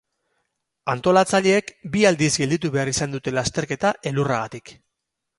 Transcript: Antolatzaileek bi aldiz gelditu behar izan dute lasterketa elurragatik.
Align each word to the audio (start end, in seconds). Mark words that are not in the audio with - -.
Antolatzaileek 0.93 1.67
bi 1.95 2.01
aldiz 2.09 2.29
gelditu 2.43 2.71
behar 2.75 2.91
izan 2.93 3.13
dute 3.17 3.33
lasterketa 3.35 3.93
elurragatik. 4.13 4.73